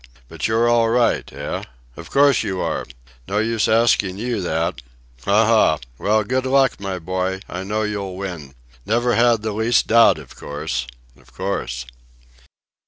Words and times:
But 0.27 0.47
you're 0.47 0.67
all 0.67 0.89
right, 0.89 1.31
eh? 1.31 1.61
Of 1.95 2.09
course 2.09 2.41
you 2.41 2.59
are. 2.59 2.85
No 3.27 3.37
use 3.37 3.67
asking 3.67 4.17
you 4.17 4.41
that. 4.41 4.81
Ha! 5.25 5.45
ha! 5.45 5.77
Well, 5.99 6.23
good 6.23 6.47
luck, 6.47 6.79
my 6.79 6.97
boy! 6.97 7.39
I 7.47 7.61
know 7.63 7.83
you'll 7.83 8.17
win. 8.17 8.55
Never 8.83 9.13
had 9.13 9.43
the 9.43 9.51
least 9.53 9.85
doubt, 9.85 10.17
of 10.17 10.35
course, 10.35 10.87
of 11.17 11.31
course." 11.35 11.85